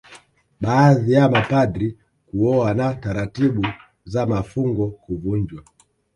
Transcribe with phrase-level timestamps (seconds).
[0.61, 3.67] Baadhi ya mapadri kuoa na taratibu
[4.05, 5.63] za mafungo kuvunjwa